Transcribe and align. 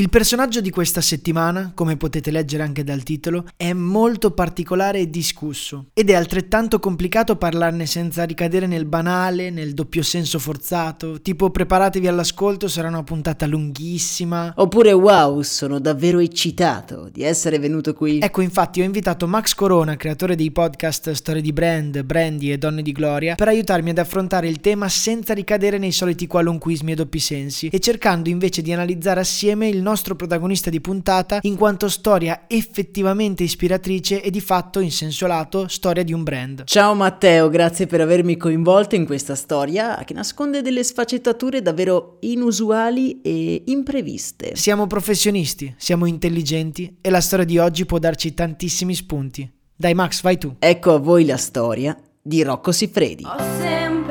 Il 0.00 0.08
personaggio 0.08 0.62
di 0.62 0.70
questa 0.70 1.02
settimana, 1.02 1.72
come 1.74 1.98
potete 1.98 2.30
leggere 2.30 2.62
anche 2.62 2.82
dal 2.82 3.02
titolo, 3.02 3.44
è 3.54 3.74
molto 3.74 4.30
particolare 4.30 5.00
e 5.00 5.10
discusso 5.10 5.88
ed 5.92 6.08
è 6.08 6.14
altrettanto 6.14 6.78
complicato 6.78 7.36
parlarne 7.36 7.84
senza 7.84 8.24
ricadere 8.24 8.66
nel 8.66 8.86
banale, 8.86 9.50
nel 9.50 9.74
doppio 9.74 10.02
senso 10.02 10.38
forzato, 10.38 11.20
tipo 11.20 11.50
preparatevi 11.50 12.06
all'ascolto, 12.06 12.66
sarà 12.66 12.88
una 12.88 13.02
puntata 13.02 13.44
lunghissima. 13.44 14.54
Oppure 14.56 14.90
wow, 14.92 15.42
sono 15.42 15.78
davvero 15.78 16.18
eccitato 16.18 17.10
di 17.12 17.22
essere 17.22 17.58
venuto 17.58 17.92
qui. 17.92 18.20
Ecco, 18.20 18.40
infatti 18.40 18.80
ho 18.80 18.84
invitato 18.84 19.28
Max 19.28 19.52
Corona, 19.52 19.96
creatore 19.96 20.34
dei 20.34 20.50
podcast 20.50 21.10
Storie 21.10 21.42
di 21.42 21.52
Brand, 21.52 22.02
Brandy 22.04 22.50
e 22.50 22.56
Donne 22.56 22.80
di 22.80 22.92
Gloria, 22.92 23.34
per 23.34 23.48
aiutarmi 23.48 23.90
ad 23.90 23.98
affrontare 23.98 24.48
il 24.48 24.60
tema 24.60 24.88
senza 24.88 25.34
ricadere 25.34 25.76
nei 25.76 25.92
soliti 25.92 26.26
qualunquismi 26.26 26.92
e 26.92 26.94
doppi 26.94 27.18
sensi 27.18 27.68
e 27.68 27.78
cercando 27.80 28.30
invece 28.30 28.62
di 28.62 28.72
analizzare 28.72 29.20
assieme 29.20 29.68
il 29.68 29.76
nostro 29.76 29.88
protagonista 30.14 30.70
di 30.70 30.80
puntata 30.80 31.38
in 31.42 31.56
quanto 31.56 31.88
storia 31.88 32.44
effettivamente 32.46 33.42
ispiratrice 33.42 34.22
e 34.22 34.30
di 34.30 34.40
fatto 34.40 34.80
in 34.80 34.90
senso 34.90 35.26
lato 35.26 35.68
storia 35.68 36.02
di 36.02 36.12
un 36.12 36.22
brand. 36.22 36.64
Ciao 36.64 36.94
Matteo, 36.94 37.48
grazie 37.48 37.86
per 37.86 38.00
avermi 38.00 38.36
coinvolto 38.36 38.94
in 38.94 39.04
questa 39.04 39.34
storia 39.34 40.02
che 40.04 40.14
nasconde 40.14 40.62
delle 40.62 40.84
sfaccettature 40.84 41.62
davvero 41.62 42.16
inusuali 42.20 43.20
e 43.22 43.62
impreviste. 43.66 44.56
Siamo 44.56 44.86
professionisti, 44.86 45.74
siamo 45.76 46.06
intelligenti 46.06 46.98
e 47.00 47.10
la 47.10 47.20
storia 47.20 47.44
di 47.44 47.58
oggi 47.58 47.86
può 47.86 47.98
darci 47.98 48.34
tantissimi 48.34 48.94
spunti. 48.94 49.50
Dai 49.76 49.94
Max, 49.94 50.20
vai 50.22 50.36
tu. 50.36 50.56
Ecco 50.58 50.94
a 50.94 50.98
voi 50.98 51.24
la 51.24 51.38
storia 51.38 51.96
di 52.20 52.42
Rocco 52.42 52.70
Siffredi. 52.70 53.24
Ho 53.24 53.38
sempre 53.58 54.09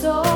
soy. 0.00 0.29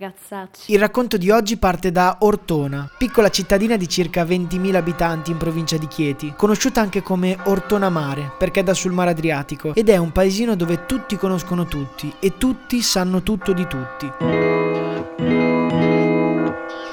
Ragazzacci. 0.00 0.72
Il 0.72 0.78
racconto 0.78 1.18
di 1.18 1.30
oggi 1.30 1.58
parte 1.58 1.92
da 1.92 2.16
Ortona, 2.20 2.90
piccola 2.96 3.28
cittadina 3.28 3.76
di 3.76 3.86
circa 3.86 4.24
20.000 4.24 4.74
abitanti 4.74 5.30
in 5.30 5.36
provincia 5.36 5.76
di 5.76 5.86
Chieti, 5.86 6.32
conosciuta 6.36 6.80
anche 6.80 7.02
come 7.02 7.36
Ortona 7.44 7.90
Mare 7.90 8.32
perché 8.38 8.62
da 8.62 8.72
sul 8.72 8.92
mare 8.92 9.10
Adriatico 9.10 9.74
ed 9.74 9.90
è 9.90 9.98
un 9.98 10.12
paesino 10.12 10.56
dove 10.56 10.86
tutti 10.86 11.16
conoscono 11.16 11.66
tutti 11.66 12.12
e 12.18 12.38
tutti 12.38 12.80
sanno 12.80 13.22
tutto 13.22 13.52
di 13.52 13.66
tutti. 13.66 15.29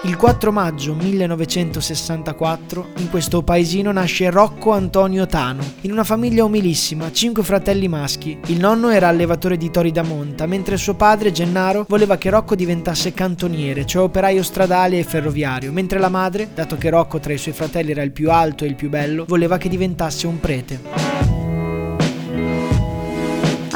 Il 0.08 0.16
4 0.16 0.54
maggio 0.54 0.94
1964 0.94 2.92
in 3.00 3.10
questo 3.10 3.44
paesino 3.44 3.92
nasce 3.92 4.30
Rocco 4.30 4.72
Antonio 4.72 5.26
Tano, 5.26 5.62
in 5.82 5.92
una 5.92 6.06
famiglia 6.06 6.46
umilissima, 6.46 7.12
cinque 7.12 7.44
fratelli 7.44 7.90
maschi. 7.90 8.40
Il 8.46 8.58
nonno 8.58 8.88
era 8.88 9.10
allevatore 9.10 9.58
di 9.58 9.70
tori 9.70 9.92
da 9.92 10.04
monta, 10.04 10.46
mentre 10.46 10.78
suo 10.78 10.94
padre 10.94 11.34
Gennaro 11.34 11.86
voleva 11.90 12.16
che 12.16 12.30
Rocco 12.30 12.56
diventasse 12.56 13.14
cantoniere, 13.14 13.86
cioè 13.86 14.04
operaio 14.04 14.44
stradale 14.44 14.98
e 14.98 15.04
ferroviario, 15.04 15.74
mentre 15.74 16.00
la 16.00 16.08
madre, 16.08 16.52
dato 16.56 16.78
che 16.78 16.90
Rocco 16.90 17.20
tra 17.20 17.34
i 17.34 17.38
suoi 17.38 17.54
fratelli 17.54 17.92
era 17.92 18.02
il 18.02 18.14
più 18.14 18.32
alto 18.32 18.64
e 18.64 18.68
il 18.68 18.76
più 18.76 18.88
bello, 18.88 19.26
voleva 19.28 19.58
che 19.58 19.68
diventasse 19.68 20.26
un 20.26 20.40
prete. 20.40 21.37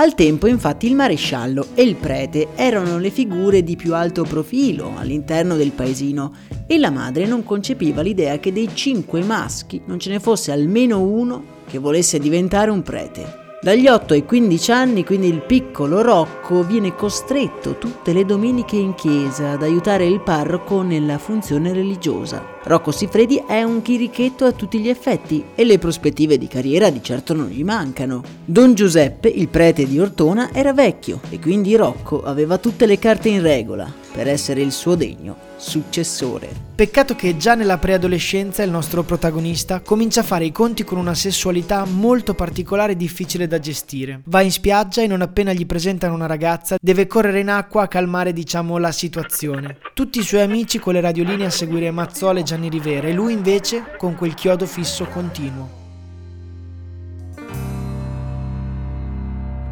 Al 0.02 0.16
tempo 0.16 0.48
infatti 0.48 0.88
il 0.88 0.96
maresciallo 0.96 1.68
e 1.76 1.84
il 1.84 1.94
prete 1.94 2.48
erano 2.56 2.98
le 2.98 3.12
figure 3.12 3.62
di 3.62 3.75
più 3.75 3.94
alto 3.94 4.24
profilo 4.24 4.94
all'interno 4.98 5.56
del 5.56 5.74
paesino 5.74 6.34
e 6.66 6.80
la 6.80 6.90
madre 6.90 7.28
non 7.28 7.44
concepiva 7.44 8.02
l'idea 8.02 8.40
che 8.40 8.52
dei 8.52 8.72
cinque 8.74 9.22
maschi 9.22 9.80
non 9.86 10.00
ce 10.00 10.09
ne 10.09 10.20
fosse 10.20 10.52
almeno 10.52 11.02
uno 11.02 11.59
che 11.68 11.78
volesse 11.78 12.18
diventare 12.18 12.72
un 12.72 12.81
prete. 12.81 13.41
Dagli 13.64 13.88
8 13.88 14.16
ai 14.16 14.26
15 14.26 14.72
anni, 14.72 15.06
quindi 15.06 15.28
il 15.28 15.44
piccolo 15.44 16.02
Rocco 16.02 16.64
viene 16.64 16.96
costretto 16.96 17.78
tutte 17.78 18.12
le 18.12 18.26
domeniche 18.26 18.76
in 18.76 18.96
chiesa 18.96 19.52
ad 19.52 19.62
aiutare 19.62 20.08
il 20.08 20.20
parroco 20.20 20.82
nella 20.82 21.20
funzione 21.20 21.72
religiosa. 21.72 22.44
Rocco 22.64 22.90
Siffredi 22.90 23.44
è 23.46 23.62
un 23.62 23.84
chirichetto 23.84 24.46
a 24.46 24.52
tutti 24.52 24.80
gli 24.80 24.90
effetti 24.90 25.46
e 25.54 25.64
le 25.64 25.78
prospettive 25.78 26.40
di 26.40 26.48
carriera 26.48 26.90
di 26.90 27.04
certo 27.04 27.36
non 27.36 27.50
gli 27.50 27.64
mancano. 27.64 28.24
Don 28.44 28.74
Giuseppe, 28.74 29.28
il 29.28 29.48
prete 29.48 29.86
di 29.86 30.00
Ortona, 30.00 30.50
era 30.52 30.74
vecchio 30.74 31.20
e 31.30 31.40
quindi 31.40 31.76
Rocco 31.76 32.24
aveva 32.24 32.58
tutte 32.58 32.88
le 32.88 32.98
carte 32.98 33.30
in 33.30 33.44
regola 33.44 33.94
per 34.12 34.28
essere 34.28 34.62
il 34.62 34.72
suo 34.72 34.96
degno 34.96 35.50
successore. 35.62 36.70
Peccato 36.76 37.16
che 37.16 37.38
già 37.38 37.54
nella 37.54 37.78
preadolescenza 37.78 38.64
il 38.64 38.72
nostro 38.72 39.04
protagonista 39.04 39.82
comincia 39.82 40.22
a 40.22 40.24
fare 40.24 40.46
i 40.46 40.52
conti 40.52 40.84
con 40.84 40.98
una 40.98 41.14
sessualità 41.14 41.86
molto 41.86 42.34
particolare 42.34 42.94
e 42.94 42.98
difficile 42.98 43.48
da 43.48 43.60
gestire. 43.60 44.22
Va 44.26 44.42
in 44.42 44.52
spiaggia 44.52 45.04
e 45.04 45.08
non 45.08 45.22
appena 45.22 45.54
gli 45.54 45.66
presentano 45.66 46.16
una 46.16 46.26
ragazza 46.26 46.78
deve 46.82 47.06
correre 47.06 47.40
in 47.40 47.50
acqua 47.50 47.84
a 47.84 47.88
calmare 47.88 48.34
diciamo 48.34 48.78
la 48.80 48.92
situazione. 48.92 49.78
Tutti 49.94 50.20
i 50.20 50.24
suoi 50.24 50.42
amici 50.42 50.80
con 50.80 50.94
le 50.94 51.02
radioline 51.02 51.46
a 51.46 51.52
seguire 51.52 51.92
Mazzola 51.92 52.40
e 52.40 52.44
Gianni 52.44 52.70
Rivera 52.70 53.08
e 53.08 53.14
lui 53.14 53.34
invece 53.34 53.96
con 53.98 54.16
quel 54.16 54.34
chiodo 54.34 54.66
fisso 54.66 55.06
continuo. 55.06 55.81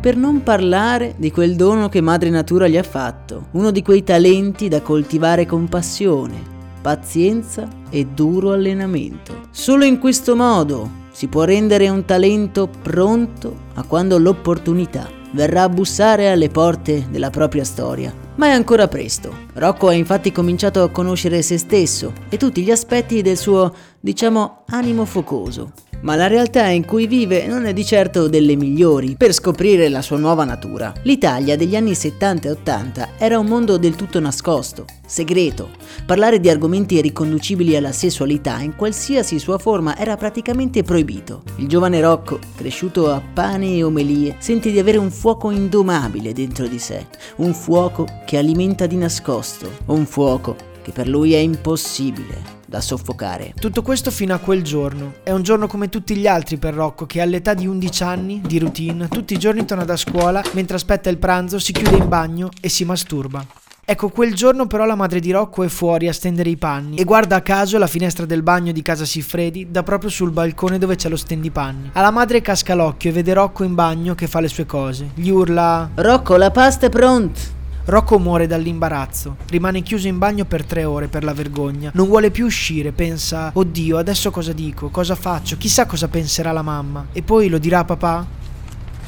Per 0.02 0.16
non 0.16 0.44
parlare 0.44 1.16
di 1.18 1.30
quel 1.30 1.58
dono 1.58 1.90
che 1.90 2.00
Madre 2.00 2.30
Natura 2.30 2.70
gli 2.70 2.78
ha 2.78 2.84
fatto, 2.84 3.48
uno 3.52 3.70
di 3.70 3.82
quei 3.82 4.02
talenti 4.02 4.70
da 4.70 4.82
coltivare 4.82 5.46
con 5.46 5.68
passione, 5.68 6.42
pazienza 6.82 7.68
e 7.90 8.06
duro 8.06 8.54
allenamento. 8.54 9.48
Solo 9.52 9.84
in 9.84 10.00
questo 10.00 10.38
modo 10.38 10.90
si 11.12 11.28
può 11.28 11.44
rendere 11.44 11.90
un 11.90 12.06
talento 12.06 12.70
pronto 12.82 13.64
a 13.74 13.84
quando 13.84 14.18
l'opportunità 14.18 15.10
verrà 15.34 15.64
a 15.64 15.70
bussare 15.70 16.32
alle 16.32 16.48
porte 16.48 17.08
della 17.12 17.30
propria 17.30 17.66
storia. 17.66 18.14
Ma 18.36 18.48
è 18.48 18.52
ancora 18.52 18.88
presto. 18.88 19.34
Rocco 19.56 19.90
ha 19.90 19.94
infatti 19.94 20.32
cominciato 20.32 20.82
a 20.82 20.90
conoscere 20.90 21.42
se 21.42 21.58
stesso 21.58 22.14
e 22.30 22.38
tutti 22.38 22.64
gli 22.64 22.72
aspetti 22.72 23.22
del 23.22 23.36
suo, 23.36 23.74
diciamo, 24.00 24.64
animo 24.68 25.04
focoso. 25.04 25.74
Ma 26.02 26.16
la 26.16 26.28
realtà 26.28 26.68
in 26.68 26.86
cui 26.86 27.08
vive 27.08 27.46
non 27.46 27.66
è 27.66 27.74
di 27.74 27.84
certo 27.84 28.30
delle 28.30 28.56
migliori 28.56 29.16
per 29.18 29.34
scoprire 29.34 29.90
la 29.90 30.02
sua 30.02 30.18
nuova 30.18 30.46
natura. 30.46 30.94
L'Italia 31.04 31.58
degli 31.58 31.76
anni 31.76 31.94
70 31.94 32.48
e 32.48 32.52
80 32.52 33.10
era 33.18 33.38
un 33.38 33.48
mondo 33.48 33.78
del 33.78 33.96
tutto 33.96 34.20
nascosto, 34.22 34.86
segreto. 35.06 35.72
Parlare 36.06 36.40
di 36.40 36.50
argomenti 36.50 37.02
riconducibili 37.02 37.76
alla 37.76 37.92
sessualità 37.92 38.62
in 38.62 38.78
qualsiasi 38.78 39.40
sua 39.40 39.58
forma 39.58 39.98
era 39.98 40.16
praticamente 40.16 40.84
proibito. 40.84 41.44
Il 41.58 41.68
giovane 41.68 42.00
Rocco, 42.00 42.40
cresciuto 42.56 43.12
a 43.12 43.22
pane 43.22 43.76
e 43.76 43.84
omelie, 43.84 44.38
sente 44.40 44.72
di 44.72 44.80
avere 44.80 44.98
un 44.98 45.12
fuoco 45.12 45.52
indomabile 45.52 46.32
dentro 46.32 46.66
di 46.68 46.80
sé, 46.80 47.08
un 47.38 47.54
fuoco 47.54 48.08
che 48.26 48.38
alimenta 48.38 48.86
di 48.86 48.96
nascosto, 48.96 49.70
un 49.88 50.06
fuoco 50.06 50.56
che 50.82 50.94
per 50.94 51.10
lui 51.10 51.34
è 51.34 51.40
impossibile 51.40 52.59
da 52.70 52.80
soffocare. 52.80 53.54
Tutto 53.60 53.82
questo 53.82 54.12
fino 54.12 54.34
a 54.34 54.38
quel 54.38 54.62
giorno. 54.62 55.16
È 55.24 55.32
un 55.32 55.42
giorno 55.42 55.68
come 55.68 55.90
tutti 55.90 56.16
gli 56.16 56.28
altri 56.28 56.58
per 56.58 56.76
Rocco 56.76 57.06
che 57.06 57.20
all'età 57.20 57.54
di 57.54 57.68
11 57.68 58.04
anni, 58.04 58.42
di 58.46 58.60
routine, 58.60 59.08
tutti 59.10 59.34
i 59.34 59.40
giorni 59.40 59.66
torna 59.66 59.84
da 59.84 59.98
scuola, 59.98 60.42
mentre 60.54 60.76
aspetta 60.76 61.10
il 61.10 61.18
pranzo 61.18 61.60
si 61.60 61.74
chiude 61.74 61.98
in 61.98 62.08
bagno 62.08 62.50
e 62.62 62.70
si 62.70 62.86
masturba. 62.86 63.46
Ecco, 63.84 64.10
quel 64.10 64.36
giorno 64.36 64.68
però 64.68 64.86
la 64.86 64.94
madre 64.94 65.20
di 65.20 65.32
Rocco 65.32 65.64
è 65.64 65.68
fuori 65.68 66.08
a 66.08 66.14
stendere 66.14 66.52
i 66.52 66.58
panni 66.58 66.98
e 66.98 67.04
guarda 67.04 67.38
a 67.38 67.42
caso 67.42 67.80
la 67.80 67.88
finestra 67.88 68.28
del 68.28 68.44
bagno 68.44 68.72
di 68.72 68.84
casa 68.84 69.04
Siffredi 69.04 69.72
da 69.72 69.82
proprio 69.82 70.12
sul 70.12 70.30
balcone 70.30 70.78
dove 70.78 70.96
c'è 70.96 71.10
lo 71.10 71.16
stendipanni. 71.16 71.90
Alla 71.94 72.12
madre 72.12 72.42
casca 72.42 72.76
l'occhio 72.76 73.10
e 73.10 73.14
vede 73.14 73.34
Rocco 73.34 73.64
in 73.64 73.74
bagno 73.74 74.14
che 74.14 74.28
fa 74.28 74.42
le 74.42 74.48
sue 74.48 74.68
cose. 74.68 75.10
Gli 75.16 75.30
urla: 75.30 75.90
Rocco, 75.96 76.36
la 76.36 76.52
pasta 76.52 76.86
è 76.86 76.90
pronta! 76.90 77.58
Rocco 77.90 78.20
muore 78.20 78.46
dall'imbarazzo, 78.46 79.38
rimane 79.48 79.82
chiuso 79.82 80.08
in 80.08 80.20
bagno 80.20 80.46
per 80.46 80.64
tre 80.64 80.84
ore 80.84 81.08
per 81.08 81.24
la 81.24 81.34
vergogna, 81.34 81.90
non 81.96 82.06
vuole 82.08 82.30
più 82.30 82.46
uscire, 82.46 82.92
pensa, 82.92 83.50
oddio, 83.52 83.98
adesso 83.98 84.30
cosa 84.30 84.54
dico, 84.54 84.90
cosa 84.90 85.16
faccio, 85.16 85.58
chissà 85.58 85.88
cosa 85.88 86.08
penserà 86.08 86.52
la 86.52 86.62
mamma, 86.62 87.08
e 87.12 87.24
poi 87.24 87.50
lo 87.50 87.58
dirà 87.58 87.80
a 87.80 87.86
papà? 87.86 88.28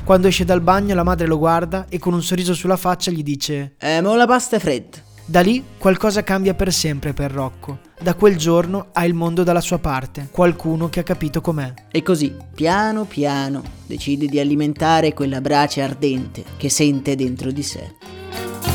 Quando 0.04 0.28
esce 0.28 0.45
dal 0.45 0.62
bagno 0.62 0.95
la 0.95 1.04
madre 1.04 1.28
lo 1.28 1.38
guarda 1.38 1.86
e 1.89 2.00
con 2.00 2.13
un 2.13 2.24
sorriso 2.24 2.56
sulla 2.56 2.75
faccia 2.75 3.12
gli 3.12 3.22
dice, 3.22 3.75
Eh, 3.78 4.01
ma 4.01 4.16
la 4.16 4.25
pasta 4.25 4.56
è 4.56 4.60
fredda. 4.60 4.98
da 5.25 5.42
lì 5.42 5.63
qualcosa 5.77 6.24
cambia 6.24 6.56
per 6.56 6.74
sempre 6.74 7.13
per 7.13 7.31
Rocco. 7.31 7.81
Da 8.01 8.16
quel 8.16 8.36
giorno 8.36 8.88
ha 8.94 9.06
il 9.06 9.13
mondo 9.13 9.44
dalla 9.44 9.62
sua 9.62 9.77
parte, 9.77 10.30
qualcuno 10.31 10.89
che 10.89 11.01
ha 11.01 11.04
capito 11.04 11.39
com'è. 11.39 11.72
E 11.92 12.01
così, 12.01 12.34
piano 12.56 13.04
piano, 13.06 13.62
decide 13.86 14.25
di 14.25 14.39
alimentare 14.39 15.13
quella 15.13 15.39
brace 15.39 15.84
ardente 15.84 16.44
che 16.57 16.69
sente 16.69 17.16
dentro 17.16 17.51
di 17.51 17.62
sé. 17.62 17.94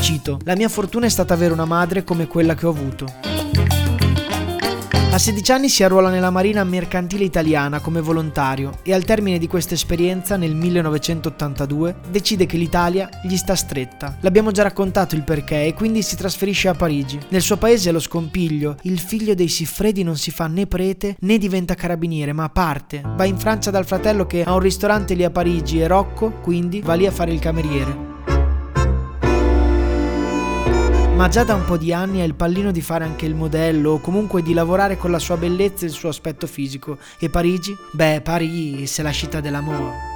Cito, 0.00 0.38
la 0.44 0.54
mia 0.54 0.68
fortuna 0.68 1.06
è 1.06 1.08
stata 1.08 1.34
avere 1.34 1.52
una 1.52 1.64
madre 1.64 2.04
come 2.04 2.26
quella 2.26 2.54
che 2.54 2.66
ho 2.66 2.70
avuto. 2.70 3.36
A 5.16 5.18
16 5.18 5.52
anni 5.52 5.68
si 5.70 5.82
arruola 5.82 6.10
nella 6.10 6.28
Marina 6.28 6.62
Mercantile 6.62 7.24
Italiana 7.24 7.80
come 7.80 8.02
volontario 8.02 8.80
e 8.82 8.92
al 8.92 9.06
termine 9.06 9.38
di 9.38 9.46
questa 9.46 9.72
esperienza 9.72 10.36
nel 10.36 10.54
1982 10.54 12.00
decide 12.10 12.44
che 12.44 12.58
l'Italia 12.58 13.08
gli 13.22 13.36
sta 13.36 13.54
stretta. 13.54 14.18
L'abbiamo 14.20 14.50
già 14.50 14.62
raccontato 14.62 15.14
il 15.14 15.22
perché 15.22 15.64
e 15.64 15.72
quindi 15.72 16.02
si 16.02 16.16
trasferisce 16.16 16.68
a 16.68 16.74
Parigi. 16.74 17.18
Nel 17.30 17.40
suo 17.40 17.56
paese 17.56 17.92
lo 17.92 17.98
scompiglio, 17.98 18.76
il 18.82 18.98
figlio 18.98 19.34
dei 19.34 19.48
Siffredi 19.48 20.02
non 20.02 20.18
si 20.18 20.30
fa 20.30 20.48
né 20.48 20.66
prete 20.66 21.16
né 21.20 21.38
diventa 21.38 21.74
carabiniere, 21.74 22.34
ma 22.34 22.50
parte. 22.50 23.00
Va 23.02 23.24
in 23.24 23.38
Francia 23.38 23.70
dal 23.70 23.86
fratello 23.86 24.26
che 24.26 24.42
ha 24.42 24.52
un 24.52 24.60
ristorante 24.60 25.14
lì 25.14 25.24
a 25.24 25.30
Parigi 25.30 25.80
e 25.80 25.86
Rocco 25.86 26.32
quindi 26.42 26.82
va 26.82 26.92
lì 26.92 27.06
a 27.06 27.10
fare 27.10 27.32
il 27.32 27.38
cameriere 27.38 28.15
ma 31.16 31.28
già 31.28 31.44
da 31.44 31.54
un 31.54 31.64
po' 31.64 31.78
di 31.78 31.94
anni 31.94 32.20
ha 32.20 32.24
il 32.24 32.34
pallino 32.34 32.70
di 32.70 32.82
fare 32.82 33.02
anche 33.04 33.24
il 33.24 33.34
modello 33.34 33.92
o 33.92 34.00
comunque 34.00 34.42
di 34.42 34.52
lavorare 34.52 34.98
con 34.98 35.10
la 35.10 35.18
sua 35.18 35.38
bellezza 35.38 35.84
e 35.84 35.88
il 35.88 35.94
suo 35.94 36.10
aspetto 36.10 36.46
fisico. 36.46 36.98
E 37.18 37.30
Parigi? 37.30 37.74
Beh, 37.92 38.20
Parigi, 38.20 38.86
c'est 38.86 39.02
la 39.02 39.12
città 39.12 39.40
dell'amore. 39.40 40.14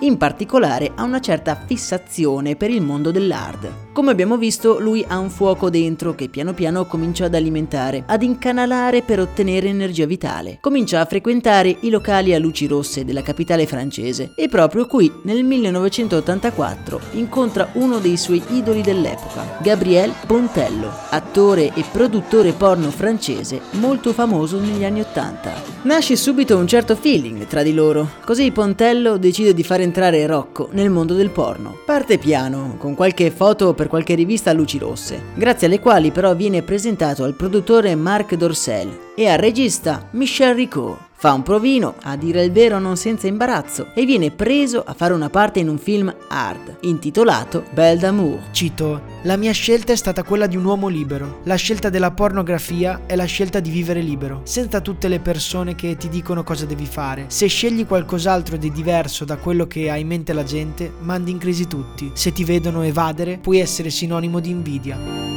In 0.00 0.18
particolare 0.18 0.92
ha 0.94 1.04
una 1.04 1.20
certa 1.20 1.58
fissazione 1.64 2.54
per 2.54 2.68
il 2.68 2.82
mondo 2.82 3.10
dell'hard. 3.10 3.83
Come 3.94 4.10
abbiamo 4.10 4.36
visto, 4.36 4.80
lui 4.80 5.04
ha 5.06 5.18
un 5.18 5.30
fuoco 5.30 5.70
dentro 5.70 6.16
che 6.16 6.28
piano 6.28 6.52
piano 6.52 6.84
comincia 6.84 7.26
ad 7.26 7.34
alimentare, 7.36 8.02
ad 8.04 8.24
incanalare 8.24 9.02
per 9.02 9.20
ottenere 9.20 9.68
energia 9.68 10.04
vitale. 10.04 10.58
Comincia 10.60 10.98
a 10.98 11.04
frequentare 11.04 11.76
i 11.82 11.90
locali 11.90 12.34
a 12.34 12.40
luci 12.40 12.66
rosse 12.66 13.04
della 13.04 13.22
capitale 13.22 13.68
francese 13.68 14.32
e 14.34 14.48
proprio 14.48 14.88
qui, 14.88 15.12
nel 15.22 15.44
1984, 15.44 17.00
incontra 17.12 17.68
uno 17.74 18.00
dei 18.00 18.16
suoi 18.16 18.42
idoli 18.48 18.82
dell'epoca, 18.82 19.58
Gabriel 19.62 20.12
Pontello, 20.26 20.90
attore 21.10 21.72
e 21.72 21.84
produttore 21.92 22.50
porno 22.50 22.90
francese 22.90 23.60
molto 23.74 24.12
famoso 24.12 24.58
negli 24.58 24.84
anni 24.84 25.02
Ottanta. 25.02 25.52
Nasce 25.82 26.16
subito 26.16 26.56
un 26.56 26.66
certo 26.66 26.96
feeling 26.96 27.46
tra 27.46 27.62
di 27.62 27.72
loro, 27.72 28.08
così 28.24 28.50
Pontello 28.50 29.18
decide 29.18 29.54
di 29.54 29.62
far 29.62 29.82
entrare 29.82 30.26
Rocco 30.26 30.68
nel 30.72 30.90
mondo 30.90 31.14
del 31.14 31.30
porno. 31.30 31.76
Parte 31.86 32.18
piano, 32.18 32.74
con 32.76 32.96
qualche 32.96 33.30
foto 33.30 33.72
per 33.72 33.82
per 33.84 33.88
qualche 33.88 34.14
rivista 34.14 34.48
a 34.48 34.54
luci 34.54 34.78
rosse, 34.78 35.20
grazie 35.34 35.66
alle 35.66 35.78
quali 35.78 36.10
però 36.10 36.34
viene 36.34 36.62
presentato 36.62 37.22
al 37.22 37.34
produttore 37.34 37.94
Marc 37.94 38.34
Dorcel 38.34 39.12
e 39.14 39.28
al 39.28 39.36
regista 39.36 40.08
Michel 40.12 40.54
Ricot. 40.54 41.13
Fa 41.24 41.32
un 41.32 41.42
provino, 41.42 41.94
a 42.02 42.16
dire 42.16 42.44
il 42.44 42.52
vero 42.52 42.78
non 42.78 42.98
senza 42.98 43.26
imbarazzo, 43.26 43.92
e 43.94 44.04
viene 44.04 44.30
preso 44.30 44.84
a 44.84 44.92
fare 44.92 45.14
una 45.14 45.30
parte 45.30 45.58
in 45.58 45.70
un 45.70 45.78
film 45.78 46.14
hard, 46.28 46.80
intitolato 46.80 47.64
Belle 47.72 47.98
d'amour. 47.98 48.50
Cito, 48.50 49.00
la 49.22 49.38
mia 49.38 49.52
scelta 49.52 49.94
è 49.94 49.96
stata 49.96 50.22
quella 50.22 50.46
di 50.46 50.58
un 50.58 50.66
uomo 50.66 50.88
libero. 50.88 51.40
La 51.44 51.54
scelta 51.54 51.88
della 51.88 52.10
pornografia 52.10 53.04
è 53.06 53.16
la 53.16 53.24
scelta 53.24 53.60
di 53.60 53.70
vivere 53.70 54.02
libero, 54.02 54.42
senza 54.44 54.82
tutte 54.82 55.08
le 55.08 55.20
persone 55.20 55.74
che 55.74 55.96
ti 55.96 56.10
dicono 56.10 56.44
cosa 56.44 56.66
devi 56.66 56.84
fare. 56.84 57.24
Se 57.28 57.46
scegli 57.46 57.86
qualcos'altro 57.86 58.58
di 58.58 58.70
diverso 58.70 59.24
da 59.24 59.38
quello 59.38 59.66
che 59.66 59.88
ha 59.88 59.96
in 59.96 60.08
mente 60.08 60.34
la 60.34 60.44
gente, 60.44 60.92
mandi 61.00 61.30
in 61.30 61.38
crisi 61.38 61.66
tutti. 61.66 62.10
Se 62.12 62.32
ti 62.32 62.44
vedono 62.44 62.82
evadere, 62.82 63.38
puoi 63.38 63.60
essere 63.60 63.88
sinonimo 63.88 64.40
di 64.40 64.50
invidia. 64.50 65.33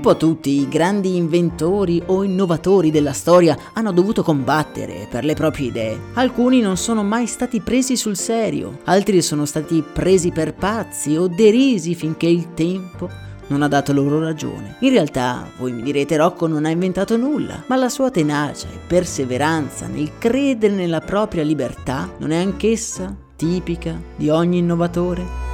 Un 0.00 0.06
po' 0.06 0.16
tutti 0.16 0.62
i 0.62 0.66
grandi 0.66 1.16
inventori 1.16 2.02
o 2.06 2.24
innovatori 2.24 2.90
della 2.90 3.12
storia 3.12 3.54
hanno 3.74 3.92
dovuto 3.92 4.22
combattere 4.22 5.06
per 5.10 5.24
le 5.24 5.34
proprie 5.34 5.66
idee. 5.66 6.00
Alcuni 6.14 6.62
non 6.62 6.78
sono 6.78 7.02
mai 7.02 7.26
stati 7.26 7.60
presi 7.60 7.98
sul 7.98 8.16
serio, 8.16 8.78
altri 8.84 9.20
sono 9.20 9.44
stati 9.44 9.82
presi 9.82 10.30
per 10.30 10.54
pazzi 10.54 11.16
o 11.16 11.28
derisi 11.28 11.94
finché 11.94 12.28
il 12.28 12.54
tempo 12.54 13.10
non 13.48 13.60
ha 13.60 13.68
dato 13.68 13.92
loro 13.92 14.18
ragione. 14.20 14.76
In 14.80 14.92
realtà, 14.92 15.46
voi 15.58 15.72
mi 15.72 15.82
direte, 15.82 16.16
Rocco 16.16 16.46
non 16.46 16.64
ha 16.64 16.70
inventato 16.70 17.18
nulla, 17.18 17.64
ma 17.66 17.76
la 17.76 17.90
sua 17.90 18.10
tenacia 18.10 18.68
e 18.68 18.78
perseveranza 18.86 19.86
nel 19.86 20.12
credere 20.16 20.72
nella 20.72 21.02
propria 21.02 21.42
libertà 21.42 22.10
non 22.16 22.30
è 22.30 22.38
anch'essa 22.38 23.14
tipica 23.36 24.00
di 24.16 24.30
ogni 24.30 24.56
innovatore? 24.56 25.49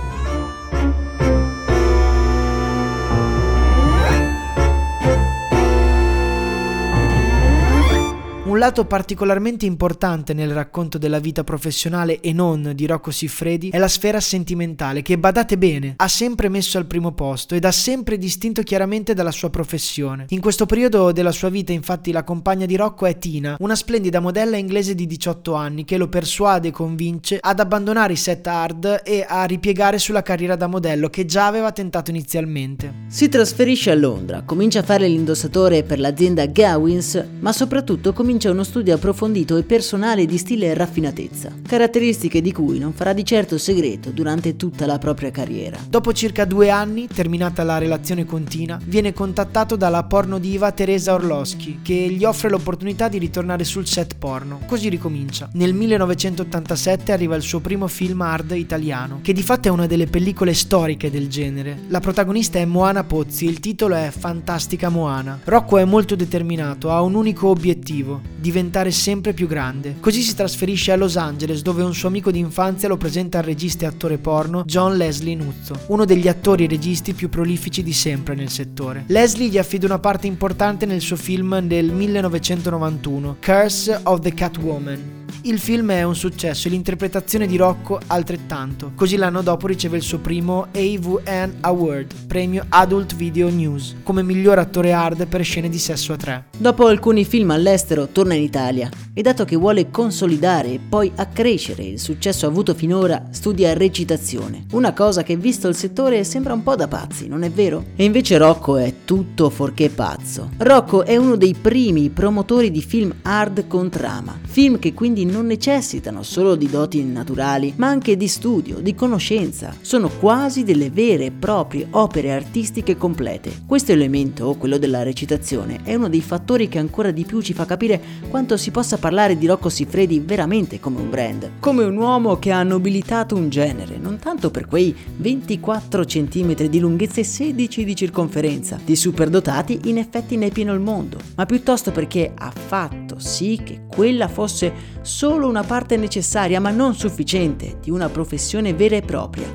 Un 8.57 8.63
lato 8.63 8.87
particolarmente 8.87 9.67
importante 9.67 10.33
nel 10.33 10.51
racconto 10.51 10.97
della 10.97 11.19
vita 11.19 11.45
professionale 11.45 12.21
e 12.21 12.33
non 12.33 12.73
di 12.75 12.87
Rocco 12.87 13.11
Siffredi 13.11 13.69
è 13.69 13.77
la 13.77 13.87
sfera 13.87 14.19
sentimentale 14.19 15.03
che, 15.03 15.19
badate 15.19 15.59
bene, 15.59 15.93
ha 15.99 16.09
sempre 16.09 16.49
messo 16.49 16.79
al 16.79 16.87
primo 16.87 17.13
posto 17.13 17.55
ed 17.55 17.67
ha 17.67 17.71
sempre 17.71 18.17
distinto 18.17 18.63
chiaramente 18.63 19.13
dalla 19.13 19.31
sua 19.31 19.51
professione. 19.51 20.25
In 20.31 20.41
questo 20.41 20.65
periodo 20.65 21.13
della 21.13 21.33
sua 21.33 21.51
vita 21.51 21.75
infatti 21.75 22.13
la 22.13 22.25
compagna 22.25 22.65
di 22.65 22.77
Rocco 22.77 23.05
è 23.05 23.19
Tina, 23.19 23.57
una 23.59 23.75
splendida 23.75 24.21
modella 24.21 24.57
inglese 24.57 24.95
di 24.95 25.07
18 25.07 25.53
anni 25.53 25.85
che 25.85 25.99
lo 25.99 26.09
persuade 26.09 26.69
e 26.69 26.71
convince 26.71 27.37
ad 27.39 27.61
abbandonare 27.61 28.15
i 28.15 28.17
set 28.17 28.47
hard 28.47 29.03
e 29.05 29.23
a 29.29 29.45
ripiegare 29.45 29.99
sulla 29.99 30.23
carriera 30.23 30.57
da 30.57 30.67
modello 30.67 31.11
che 31.11 31.27
già 31.27 31.45
aveva 31.45 31.73
tentato 31.73 32.11
inizialmente. 32.11 33.05
Si 33.09 33.29
trasferisce 33.29 33.91
a 33.91 33.95
Londra, 33.97 34.45
comincia 34.47 34.79
a 34.79 34.83
fare 34.83 35.07
l'indossatore 35.07 35.83
per 35.83 35.99
l'azienda 35.99 36.47
Gowins, 36.47 37.23
ma 37.41 37.53
soprattutto 37.53 38.15
comincia 38.15 38.45
c'è 38.47 38.53
uno 38.53 38.63
studio 38.63 38.95
approfondito 38.95 39.57
e 39.57 39.65
personale 39.65 40.25
di 40.25 40.39
stile 40.39 40.67
e 40.67 40.75
raffinatezza, 40.75 41.51
caratteristiche 41.67 42.41
di 42.41 42.53
cui 42.53 42.79
non 42.79 42.93
farà 42.93 43.13
di 43.13 43.25
certo 43.25 43.59
segreto 43.59 44.11
durante 44.11 44.55
tutta 44.55 44.87
la 44.87 44.99
propria 44.99 45.33
carriera. 45.33 45.77
Dopo 45.89 46.13
circa 46.13 46.45
due 46.45 46.71
anni, 46.71 47.09
terminata 47.09 47.65
la 47.65 47.79
relazione 47.79 48.25
con 48.25 48.45
Tina, 48.45 48.79
viene 48.85 49.13
contattato 49.13 49.75
dalla 49.75 50.05
porno 50.05 50.39
diva 50.39 50.71
Teresa 50.71 51.15
Orlowski, 51.15 51.81
che 51.83 51.93
gli 51.93 52.23
offre 52.23 52.49
l'opportunità 52.49 53.09
di 53.09 53.19
ritornare 53.19 53.65
sul 53.65 53.85
set 53.85 54.15
porno. 54.17 54.61
Così 54.65 54.91
ricomincia. 54.91 55.49
Nel 55.55 55.75
1987 55.75 57.11
arriva 57.11 57.35
il 57.35 57.43
suo 57.43 57.59
primo 57.59 57.89
film 57.89 58.21
hard 58.21 58.53
italiano, 58.53 59.19
che 59.23 59.33
di 59.33 59.43
fatto 59.43 59.67
è 59.67 59.73
una 59.73 59.87
delle 59.87 60.07
pellicole 60.07 60.55
storiche 60.55 61.11
del 61.11 61.27
genere. 61.27 61.81
La 61.89 61.99
protagonista 61.99 62.61
è 62.61 62.65
Moana 62.65 63.03
Pozzi 63.03 63.47
il 63.47 63.59
titolo 63.59 63.97
è 63.97 64.13
Fantastica 64.17 64.89
Moana. 64.89 65.41
Rocco 65.43 65.79
è 65.79 65.85
molto 65.85 66.15
determinato, 66.15 66.93
ha 66.93 67.03
un 67.03 67.17
unico 67.17 67.49
obiettivo, 67.49 68.35
diventare 68.37 68.91
sempre 68.91 69.33
più 69.33 69.47
grande. 69.47 69.97
Così 70.01 70.23
si 70.23 70.35
trasferisce 70.35 70.93
a 70.93 70.97
Los 70.97 71.17
Angeles 71.17 71.63
dove 71.63 71.83
un 71.83 71.95
suo 71.95 72.09
amico 72.09 72.31
di 72.31 72.39
infanzia 72.39 72.89
lo 72.89 72.97
presenta 72.97 73.39
al 73.39 73.45
regista 73.45 73.85
e 73.85 73.89
attore 73.89 74.19
porno 74.19 74.65
John 74.65 74.97
Leslie 74.97 75.35
Nuzzo, 75.35 75.81
uno 75.89 76.05
degli 76.05 76.29
attori 76.29 76.65
e 76.65 76.69
registi 76.69 77.15
più 77.15 77.29
prolifici 77.29 77.83
di 77.83 77.93
sempre 77.93 78.35
nel 78.35 78.51
settore. 78.51 79.05
Leslie 79.09 79.49
gli 79.49 79.59
affida 79.59 79.87
una 79.87 79.99
parte 79.99 80.27
importante 80.27 80.87
nel 80.87 81.01
suo 81.01 81.17
film 81.17 81.61
del 81.61 81.93
1991, 81.93 83.37
Curse 83.41 84.01
of 84.05 84.21
the 84.21 84.35
Catwoman, 84.35 85.16
il 85.43 85.59
film 85.59 85.91
è 85.91 86.03
un 86.03 86.15
successo 86.17 86.67
e 86.67 86.71
l'interpretazione 86.71 87.47
di 87.47 87.57
Rocco 87.57 88.01
altrettanto. 88.07 88.93
Così 88.95 89.17
l'anno 89.17 89.43
dopo 89.43 89.67
riceve 89.67 89.97
il 89.97 90.03
suo 90.03 90.19
primo 90.19 90.69
AVN 90.73 91.57
Award, 91.61 92.15
premio 92.27 92.65
Adult 92.69 93.15
Video 93.15 93.49
News, 93.49 93.97
come 94.03 94.23
miglior 94.23 94.59
attore 94.59 94.93
hard 94.93 95.27
per 95.27 95.45
scene 95.45 95.69
di 95.69 95.79
sesso 95.79 96.13
a 96.13 96.17
tre. 96.17 96.47
Dopo 96.57 96.87
alcuni 96.87 97.25
film 97.25 97.51
all'estero 97.51 98.09
torna 98.09 98.35
in 98.35 98.43
Italia 98.43 98.89
e 99.13 99.23
dato 99.23 99.45
che 99.45 99.57
vuole 99.57 99.91
consolidare 99.91 100.73
e 100.73 100.81
poi 100.81 101.13
accrescere 101.15 101.85
il 101.85 102.01
successo 102.01 102.47
avuto 102.47 102.75
finora, 102.75 103.29
studia 103.31 103.73
recitazione. 103.75 104.67
Una 104.73 104.93
cosa 104.93 105.23
che 105.23 105.37
visto 105.37 105.69
il 105.69 105.77
settore 105.77 106.25
sembra 106.25 106.55
un 106.55 106.63
po' 106.63 106.77
da 106.77 106.89
pazzi, 106.89 107.29
non 107.29 107.43
è 107.43 107.51
vero? 107.51 107.85
E 107.97 108.05
invece 108.05 108.39
Rocco 108.39 108.77
è 108.77 108.93
tutto 109.05 109.51
fuorché 109.51 109.91
pazzo. 109.91 110.51
Rocco 110.59 111.05
è 111.05 111.17
uno 111.17 111.37
dei 111.37 111.55
primi 111.55 112.11
promotori 112.11 112.71
di 112.71 112.83
film 112.83 113.15
hard 113.23 113.67
con 113.67 113.91
trama, 113.91 114.39
film 114.47 114.79
che 114.79 114.95
quindi 114.95 115.25
non 115.27 115.47
necessitano 115.47 116.23
solo 116.23 116.55
di 116.55 116.69
doti 116.69 117.05
naturali, 117.05 117.75
ma 117.77 117.89
anche 117.89 118.17
di 118.17 118.29
studio, 118.29 118.79
di 118.79 118.95
conoscenza. 118.95 119.75
Sono 119.81 120.09
quasi 120.09 120.65
delle 120.65 120.91
vere 120.91 121.27
e 121.27 121.31
proprie 121.31 121.87
opere 121.91 122.33
artistiche 122.33 122.97
complete. 122.97 123.63
Questo 123.67 123.93
elemento, 123.93 124.55
quello 124.55 124.79
della 124.79 125.03
recitazione, 125.03 125.81
è 125.83 125.95
uno 125.95 126.09
dei 126.09 126.21
fattori 126.21 126.69
che 126.69 126.79
ancora 126.79 127.11
di 127.11 127.25
più 127.25 127.41
ci 127.43 127.53
fa 127.53 127.65
capire 127.65 128.01
quanto 128.29 128.57
si 128.57 128.71
possa 128.71 128.99
parlare 128.99 129.37
di 129.37 129.47
Rocco 129.47 129.69
Siffredi 129.69 130.21
veramente 130.21 130.81
come 130.81 131.01
un 131.01 131.11
brand, 131.11 131.51
come 131.61 131.85
un 131.85 131.97
uomo 131.97 132.39
che 132.39 132.53
ha 132.53 132.63
nobilitato 132.63 133.35
un 133.35 133.49
genere, 133.49 133.99
non 133.99 134.19
tanto 134.19 134.51
per 134.51 134.67
quei 134.67 134.95
24 135.17 136.05
cm 136.05 136.55
di 136.67 136.79
lunghezza 136.79 137.21
e 137.21 137.25
16 137.25 137.85
di 137.85 137.97
circonferenza, 137.97 138.79
di 138.85 138.97
superdotati 138.97 139.81
in 139.85 139.99
effetti 139.99 140.37
ne 140.37 140.51
pieno 140.51 140.73
il 140.73 140.81
mondo, 140.81 141.19
ma 141.35 141.47
piuttosto 141.47 141.93
perché 141.93 142.33
ha 142.35 142.51
fatto 142.51 143.06
sì 143.19 143.61
che 143.63 143.85
quella 143.87 144.29
fosse 144.29 144.73
solo 145.03 145.25
solo 145.37 145.49
una 145.49 145.63
parte 145.63 145.97
necessaria 145.97 146.61
ma 146.61 146.71
non 146.71 146.95
sufficiente 146.95 147.79
di 147.81 147.91
una 147.91 148.09
professione 148.09 148.75
vera 148.75 148.97
e 148.97 149.03
propria, 149.03 149.47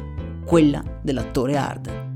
quella 0.46 0.84
dell'attore 1.02 1.58
hard. 1.58 2.11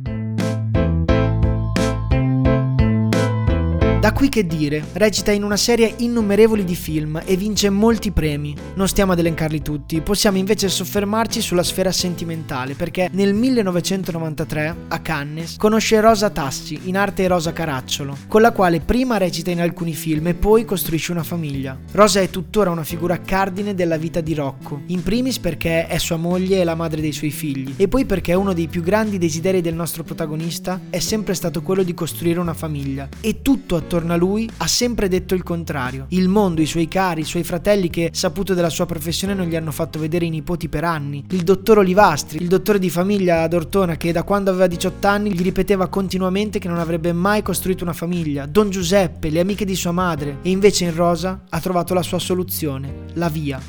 Da 4.05 4.13
qui 4.13 4.29
che 4.29 4.45
dire, 4.45 4.85
recita 4.93 5.31
in 5.31 5.41
una 5.41 5.57
serie 5.57 5.95
innumerevoli 5.97 6.63
di 6.63 6.75
film 6.75 7.19
e 7.25 7.35
vince 7.35 7.71
molti 7.71 8.12
premi. 8.12 8.55
Non 8.75 8.88
stiamo 8.88 9.13
ad 9.13 9.17
elencarli 9.17 9.63
tutti, 9.63 10.00
possiamo 10.01 10.38
invece 10.38 10.69
soffermarci 10.69 11.41
sulla 11.41 11.63
sfera 11.63 11.91
sentimentale 11.91 12.75
perché 12.75 13.09
nel 13.13 13.33
1993 13.33 14.75
a 14.89 15.00
Cannes 15.00 15.57
conosce 15.57 16.00
Rosa 16.01 16.29
Tassi, 16.29 16.81
in 16.83 16.97
arte 16.97 17.25
Rosa 17.25 17.51
Caracciolo, 17.51 18.15
con 18.27 18.41
la 18.41 18.51
quale 18.51 18.79
prima 18.79 19.17
recita 19.17 19.50
in 19.50 19.59
alcuni 19.59 19.95
film 19.95 20.27
e 20.27 20.35
poi 20.35 20.65
costruisce 20.65 21.12
una 21.12 21.24
famiglia. 21.24 21.75
Rosa 21.93 22.19
è 22.19 22.29
tuttora 22.29 22.69
una 22.69 22.83
figura 22.83 23.21
cardine 23.21 23.74
della 23.74 23.97
vita 23.97 24.21
di 24.21 24.35
Rocco, 24.35 24.83
in 24.85 25.01
primis 25.01 25.39
perché 25.39 25.88
è 25.88 25.97
sua 25.97 26.17
moglie 26.17 26.62
e 26.62 26.63
la 26.63 26.75
madre 26.75 27.01
dei 27.01 27.12
suoi 27.12 27.31
figli, 27.31 27.74
e 27.75 27.88
poi 27.88 28.05
perché 28.05 28.35
uno 28.35 28.53
dei 28.53 28.67
più 28.67 28.83
grandi 28.83 29.17
desideri 29.17 29.62
del 29.62 29.74
nostro 29.74 30.03
protagonista 30.03 30.79
è 30.91 31.00
sempre 31.00 31.33
stato 31.33 31.63
quello 31.63 31.81
di 31.81 31.95
costruire 31.95 32.39
una 32.39 32.53
famiglia. 32.53 33.09
E 33.19 33.41
tutto 33.41 33.75
attorno 33.75 33.93
a 34.13 34.17
lui 34.17 34.49
ha 34.57 34.67
sempre 34.67 35.07
detto 35.07 35.35
il 35.35 35.43
contrario. 35.43 36.05
Il 36.09 36.27
mondo, 36.27 36.61
i 36.61 36.65
suoi 36.65 36.87
cari, 36.87 37.21
i 37.21 37.25
suoi 37.25 37.43
fratelli 37.43 37.89
che, 37.89 38.09
saputo 38.13 38.53
della 38.53 38.69
sua 38.69 38.85
professione, 38.85 39.33
non 39.33 39.47
gli 39.47 39.55
hanno 39.55 39.71
fatto 39.71 39.99
vedere 39.99 40.25
i 40.25 40.29
nipoti 40.29 40.69
per 40.69 40.83
anni. 40.83 41.23
Il 41.29 41.43
dottor 41.43 41.79
Olivastri, 41.79 42.41
il 42.41 42.47
dottore 42.47 42.79
di 42.79 42.89
famiglia 42.89 43.41
ad 43.41 43.53
Ortona 43.53 43.97
che 43.97 44.11
da 44.11 44.23
quando 44.23 44.49
aveva 44.49 44.67
18 44.67 45.07
anni 45.07 45.33
gli 45.33 45.41
ripeteva 45.41 45.87
continuamente 45.87 46.59
che 46.59 46.67
non 46.67 46.79
avrebbe 46.79 47.13
mai 47.13 47.41
costruito 47.41 47.83
una 47.83 47.93
famiglia. 47.93 48.45
Don 48.45 48.69
Giuseppe, 48.69 49.29
le 49.29 49.39
amiche 49.39 49.65
di 49.65 49.75
sua 49.75 49.91
madre. 49.91 50.39
E 50.41 50.49
invece 50.49 50.85
in 50.85 50.95
Rosa 50.95 51.43
ha 51.49 51.59
trovato 51.59 51.93
la 51.93 52.03
sua 52.03 52.19
soluzione, 52.19 53.05
la 53.13 53.29
via. 53.29 53.61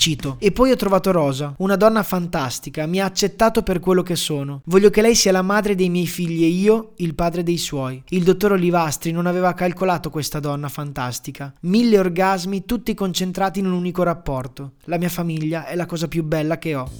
Cito. 0.00 0.36
E 0.38 0.50
poi 0.50 0.70
ho 0.70 0.76
trovato 0.76 1.10
Rosa, 1.10 1.52
una 1.58 1.76
donna 1.76 2.02
fantastica, 2.02 2.86
mi 2.86 3.02
ha 3.02 3.04
accettato 3.04 3.62
per 3.62 3.80
quello 3.80 4.02
che 4.02 4.16
sono. 4.16 4.62
Voglio 4.64 4.88
che 4.88 5.02
lei 5.02 5.14
sia 5.14 5.30
la 5.30 5.42
madre 5.42 5.74
dei 5.74 5.90
miei 5.90 6.06
figli 6.06 6.42
e 6.42 6.46
io 6.46 6.92
il 6.96 7.14
padre 7.14 7.42
dei 7.42 7.58
suoi. 7.58 8.02
Il 8.08 8.24
dottor 8.24 8.52
Olivastri 8.52 9.12
non 9.12 9.26
aveva 9.26 9.52
calcolato 9.52 10.08
questa 10.08 10.40
donna 10.40 10.70
fantastica. 10.70 11.52
Mille 11.64 11.98
orgasmi 11.98 12.64
tutti 12.64 12.94
concentrati 12.94 13.58
in 13.58 13.66
un 13.66 13.72
unico 13.72 14.02
rapporto. 14.02 14.72
La 14.84 14.96
mia 14.96 15.10
famiglia 15.10 15.66
è 15.66 15.76
la 15.76 15.84
cosa 15.84 16.08
più 16.08 16.24
bella 16.24 16.56
che 16.56 16.74
ho. 16.74 16.90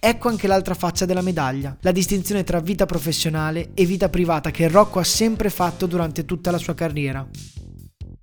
Ecco 0.00 0.28
anche 0.28 0.48
l'altra 0.48 0.74
faccia 0.74 1.04
della 1.04 1.22
medaglia, 1.22 1.76
la 1.80 1.92
distinzione 1.92 2.42
tra 2.42 2.58
vita 2.58 2.86
professionale 2.86 3.70
e 3.72 3.84
vita 3.84 4.08
privata 4.08 4.50
che 4.50 4.66
Rocco 4.66 4.98
ha 4.98 5.04
sempre 5.04 5.48
fatto 5.48 5.86
durante 5.86 6.24
tutta 6.24 6.50
la 6.50 6.58
sua 6.58 6.74
carriera. 6.74 7.24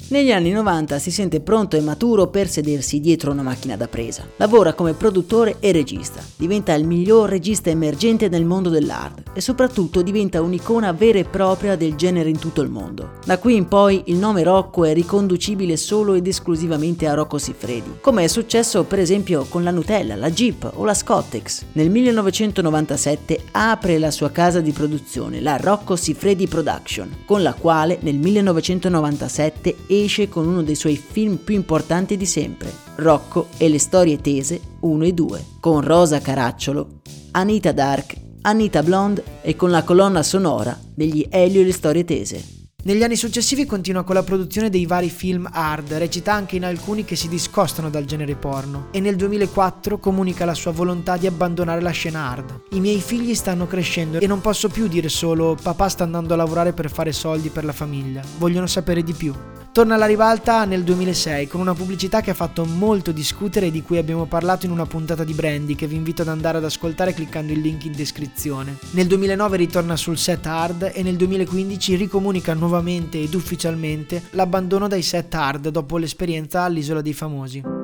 Negli 0.09 0.31
anni 0.31 0.51
90 0.51 0.99
si 0.99 1.11
sente 1.11 1.41
pronto 1.41 1.75
e 1.75 1.81
maturo 1.81 2.27
per 2.27 2.47
sedersi 2.47 3.01
dietro 3.01 3.31
una 3.31 3.41
macchina 3.41 3.75
da 3.75 3.89
presa. 3.89 4.25
Lavora 4.37 4.71
come 4.71 4.93
produttore 4.93 5.57
e 5.59 5.73
regista. 5.73 6.23
Diventa 6.37 6.73
il 6.75 6.85
miglior 6.87 7.27
regista 7.29 7.69
emergente 7.69 8.29
nel 8.29 8.45
mondo 8.45 8.69
dell'art 8.69 9.31
e 9.33 9.41
soprattutto 9.41 10.01
diventa 10.01 10.41
un'icona 10.41 10.93
vera 10.93 11.19
e 11.19 11.25
propria 11.25 11.75
del 11.75 11.95
genere 11.95 12.29
in 12.29 12.39
tutto 12.39 12.61
il 12.61 12.69
mondo. 12.69 13.15
Da 13.25 13.37
qui 13.37 13.57
in 13.57 13.67
poi 13.67 14.03
il 14.05 14.15
nome 14.15 14.43
Rocco 14.43 14.85
è 14.85 14.93
riconducibile 14.93 15.75
solo 15.75 16.13
ed 16.13 16.25
esclusivamente 16.25 17.05
a 17.05 17.13
Rocco 17.13 17.37
Siffredi, 17.37 17.97
come 17.99 18.23
è 18.23 18.27
successo 18.27 18.85
per 18.85 18.99
esempio 18.99 19.45
con 19.49 19.61
la 19.63 19.71
Nutella, 19.71 20.15
la 20.15 20.31
Jeep 20.31 20.71
o 20.75 20.85
la 20.85 20.93
Scottex. 20.93 21.65
Nel 21.73 21.89
1997 21.89 23.41
apre 23.51 23.99
la 23.99 24.11
sua 24.11 24.31
casa 24.31 24.61
di 24.61 24.71
produzione, 24.71 25.41
la 25.41 25.57
Rocco 25.57 25.97
Siffredi 25.97 26.47
Production, 26.47 27.23
con 27.25 27.41
la 27.41 27.53
quale 27.53 27.97
nel 28.03 28.15
1997 28.15 29.75
esce 30.03 30.29
con 30.29 30.47
uno 30.47 30.63
dei 30.63 30.75
suoi 30.75 30.95
film 30.97 31.37
più 31.37 31.55
importanti 31.55 32.17
di 32.17 32.25
sempre, 32.25 32.71
Rocco 32.95 33.47
e 33.57 33.69
le 33.69 33.79
storie 33.79 34.19
tese 34.21 34.59
1 34.79 35.05
e 35.05 35.13
2, 35.13 35.45
con 35.59 35.81
Rosa 35.81 36.19
Caracciolo, 36.19 37.01
Anita 37.31 37.71
Dark, 37.71 38.15
Anita 38.41 38.81
Blonde 38.83 39.23
e 39.41 39.55
con 39.55 39.69
la 39.69 39.83
colonna 39.83 40.23
sonora 40.23 40.77
degli 40.93 41.25
Elio 41.29 41.61
e 41.61 41.65
le 41.65 41.73
storie 41.73 42.05
tese. 42.05 42.55
Negli 42.87 43.03
anni 43.03 43.17
successivi 43.17 43.65
continua 43.65 44.03
con 44.03 44.15
la 44.15 44.23
produzione 44.23 44.69
dei 44.69 44.85
vari 44.85 45.09
film 45.09 45.49
hard, 45.51 45.91
recita 45.93 46.31
anche 46.31 46.55
in 46.55 46.63
alcuni 46.63 47.03
che 47.03 47.17
si 47.17 47.27
discostano 47.27 47.89
dal 47.89 48.05
genere 48.05 48.35
porno 48.35 48.87
e 48.91 49.01
nel 49.01 49.17
2004 49.17 49.99
comunica 49.99 50.45
la 50.45 50.53
sua 50.53 50.71
volontà 50.71 51.17
di 51.17 51.27
abbandonare 51.27 51.81
la 51.81 51.89
scena 51.89 52.29
hard. 52.29 52.61
I 52.69 52.79
miei 52.79 53.01
figli 53.01 53.35
stanno 53.35 53.67
crescendo 53.67 54.19
e 54.19 54.27
non 54.27 54.39
posso 54.39 54.69
più 54.69 54.87
dire 54.87 55.09
solo 55.09 55.57
papà 55.61 55.89
sta 55.89 56.05
andando 56.05 56.33
a 56.33 56.37
lavorare 56.37 56.71
per 56.71 56.89
fare 56.89 57.11
soldi 57.11 57.49
per 57.49 57.65
la 57.65 57.73
famiglia, 57.73 58.23
vogliono 58.37 58.67
sapere 58.67 59.03
di 59.03 59.13
più. 59.13 59.33
Torna 59.77 59.93
alla 59.93 60.07
ribalta 60.07 60.65
nel 60.65 60.83
2006 60.83 61.45
con 61.45 61.61
una 61.61 61.75
pubblicità 61.75 62.21
che 62.21 62.31
ha 62.31 62.33
fatto 62.33 62.65
molto 62.65 63.11
discutere 63.11 63.67
e 63.67 63.71
di 63.71 63.83
cui 63.83 63.99
abbiamo 63.99 64.25
parlato 64.25 64.65
in 64.65 64.71
una 64.71 64.87
puntata 64.87 65.23
di 65.23 65.33
Brandy 65.33 65.75
che 65.75 65.85
vi 65.85 65.95
invito 65.95 66.23
ad 66.23 66.29
andare 66.29 66.57
ad 66.57 66.63
ascoltare 66.63 67.13
cliccando 67.13 67.53
il 67.53 67.59
link 67.59 67.85
in 67.85 67.91
descrizione. 67.91 68.77
Nel 68.93 69.05
2009 69.05 69.55
ritorna 69.55 69.95
sul 69.95 70.17
set 70.17 70.47
hard 70.47 70.93
e 70.95 71.03
nel 71.03 71.15
2015 71.15 71.95
ricomunica 71.95 72.55
nuovamente 72.55 73.21
ed 73.21 73.35
ufficialmente 73.35 74.23
l'abbandono 74.31 74.87
dai 74.87 75.03
set 75.03 75.31
hard 75.35 75.67
dopo 75.67 75.97
l'esperienza 75.97 76.63
all'Isola 76.63 77.01
dei 77.01 77.13
Famosi. 77.13 77.76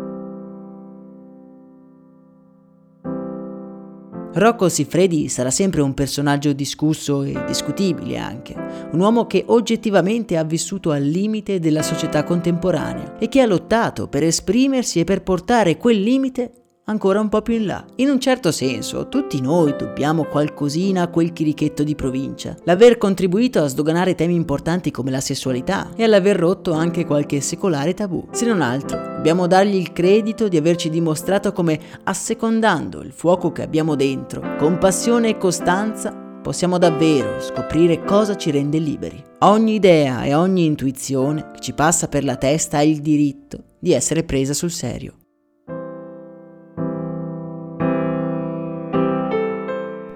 Rocco 4.35 4.67
Siffredi 4.67 5.29
sarà 5.29 5.51
sempre 5.51 5.81
un 5.81 5.93
personaggio 5.93 6.53
discusso 6.53 7.21
e 7.21 7.43
discutibile 7.45 8.17
anche, 8.17 8.55
un 8.91 8.99
uomo 8.99 9.27
che 9.27 9.43
oggettivamente 9.47 10.37
ha 10.37 10.43
vissuto 10.43 10.89
al 10.89 11.03
limite 11.03 11.59
della 11.59 11.83
società 11.83 12.23
contemporanea 12.23 13.17
e 13.19 13.29
che 13.29 13.41
ha 13.41 13.45
lottato 13.45 14.07
per 14.07 14.23
esprimersi 14.23 14.99
e 14.99 15.03
per 15.03 15.21
portare 15.21 15.77
quel 15.77 16.01
limite 16.01 16.62
ancora 16.85 17.19
un 17.19 17.29
po' 17.29 17.41
più 17.41 17.55
in 17.55 17.65
là. 17.65 17.85
In 17.97 18.09
un 18.09 18.19
certo 18.19 18.51
senso, 18.51 19.07
tutti 19.07 19.39
noi 19.41 19.75
dobbiamo 19.77 20.25
qualcosina 20.25 21.03
a 21.03 21.07
quel 21.07 21.31
chirichetto 21.33 21.83
di 21.83 21.95
provincia. 21.95 22.55
L'aver 22.63 22.97
contribuito 22.97 23.61
a 23.61 23.67
sdoganare 23.67 24.15
temi 24.15 24.35
importanti 24.35 24.91
come 24.91 25.11
la 25.11 25.21
sessualità 25.21 25.91
e 25.95 26.03
all'aver 26.03 26.37
rotto 26.37 26.73
anche 26.73 27.05
qualche 27.05 27.41
secolare 27.41 27.93
tabù. 27.93 28.27
Se 28.31 28.45
non 28.45 28.61
altro, 28.61 28.97
dobbiamo 28.97 29.47
dargli 29.47 29.75
il 29.75 29.93
credito 29.93 30.47
di 30.47 30.57
averci 30.57 30.89
dimostrato 30.89 31.51
come, 31.51 31.79
assecondando 32.03 33.01
il 33.01 33.11
fuoco 33.11 33.51
che 33.51 33.61
abbiamo 33.61 33.95
dentro, 33.95 34.55
con 34.57 34.77
passione 34.77 35.29
e 35.29 35.37
costanza, 35.37 36.11
possiamo 36.11 36.77
davvero 36.77 37.39
scoprire 37.39 38.03
cosa 38.03 38.35
ci 38.35 38.51
rende 38.51 38.77
liberi. 38.77 39.23
Ogni 39.39 39.75
idea 39.75 40.23
e 40.23 40.33
ogni 40.33 40.65
intuizione 40.65 41.51
che 41.53 41.61
ci 41.61 41.73
passa 41.73 42.07
per 42.07 42.23
la 42.25 42.35
testa 42.35 42.77
ha 42.77 42.83
il 42.83 42.99
diritto 42.99 43.63
di 43.79 43.93
essere 43.93 44.23
presa 44.23 44.53
sul 44.53 44.71
serio. 44.71 45.22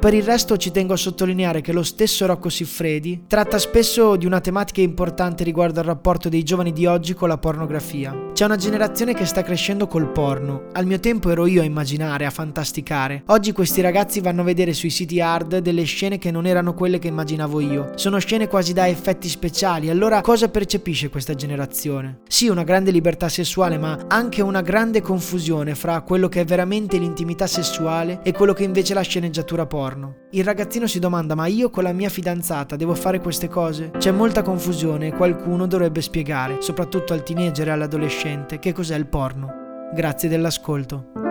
Per 0.08 0.16
il 0.16 0.24
resto 0.24 0.56
ci 0.56 0.72
tengo 0.72 0.94
a 0.94 0.96
sottolineare 0.96 1.60
che 1.60 1.74
lo 1.74 1.84
stesso 1.84 2.26
Rocco 2.26 2.48
Siffredi 2.48 3.26
tratta 3.28 3.60
spesso 3.60 4.16
di 4.16 4.26
una 4.26 4.40
tematica 4.40 4.80
importante 4.80 5.44
riguardo 5.44 5.82
al 5.82 5.86
rapporto 5.86 6.30
dei 6.30 6.44
giovani 6.44 6.72
di 6.72 6.86
oggi 6.86 7.14
con 7.14 7.28
la 7.28 7.38
pornografia. 7.38 8.16
C'è 8.32 8.46
una 8.46 8.56
generazione 8.56 9.14
che 9.14 9.26
sta 9.26 9.44
crescendo 9.44 9.86
col 9.86 10.10
porno. 10.10 10.68
Al 10.72 10.86
mio 10.86 11.02
tempo 11.02 11.30
ero 11.30 11.46
io 11.46 11.62
a 11.62 11.66
immaginare, 11.66 12.26
a 12.26 12.30
fantasticare. 12.30 13.24
Oggi 13.26 13.52
questi 13.52 13.82
ragazzi 13.82 14.22
vanno 14.22 14.44
a 14.44 14.46
vedere 14.46 14.72
sui 14.72 14.92
siti 14.92 15.20
hard 15.20 15.58
delle 15.58 15.84
scene 15.84 16.20
che 16.20 16.32
non 16.32 16.46
erano 16.46 16.74
quelle 16.74 17.00
che 17.00 17.10
immaginavo 17.10 17.60
io. 17.60 17.92
Sono 17.96 18.20
scene 18.20 18.48
quasi 18.48 18.72
da 18.72 18.88
effetti 18.88 19.28
speciali. 19.28 19.90
Allora 19.90 20.22
cosa 20.22 20.48
percepisce 20.48 21.10
questa 21.10 21.36
generazione? 21.36 22.20
Sì, 22.30 22.48
una 22.48 22.64
grande 22.64 22.92
libertà 22.92 23.28
sessuale, 23.28 23.78
ma 23.78 24.06
anche 24.08 24.42
una 24.42 24.62
grande 24.62 25.02
confusione 25.02 25.76
fra 25.76 26.00
quello 26.00 26.30
che 26.30 26.40
è 26.40 26.46
veramente 26.46 26.98
l'intimità 26.98 27.46
sessuale 27.46 28.22
e 28.24 28.32
quello 28.32 28.54
che 28.54 28.64
invece 28.64 28.94
è 28.94 28.96
la 28.96 29.02
sceneggiatura 29.02 29.66
porno 29.66 29.96
giorno. 29.98 30.16
Il 30.32 30.44
ragazzino 30.44 30.88
si 30.88 31.00
domanda 31.00 31.36
ma 31.36 31.48
io 31.48 31.70
con 31.70 31.84
la 31.84 31.92
mia 31.92 32.10
fidanzata 32.10 32.76
devo 32.76 32.94
fare 32.94 33.20
queste 33.20 33.48
cose? 33.48 33.92
C'è 33.98 34.12
molta 34.12 34.44
confusione 34.44 35.08
e 35.08 35.14
qualcuno 35.14 35.66
dovrebbe 35.66 36.02
spiegare, 36.02 36.62
soprattutto 36.62 37.14
al 37.14 37.24
teenager 37.24 37.68
e 37.68 37.72
all'adolescente, 37.72 38.60
che 38.60 38.72
cos'è 38.72 38.96
il 38.96 39.08
porno. 39.08 39.66
Grazie 39.94 40.30
dell'ascolto. 40.30 41.27